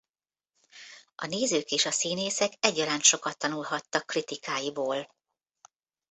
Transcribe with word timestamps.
A 1.15 1.25
nézők 1.25 1.71
és 1.71 1.85
a 1.85 1.91
színészek 1.91 2.51
egyaránt 2.59 3.01
sokat 3.03 3.37
tanulhattak 3.37 4.05
kritikáiból. 4.05 5.07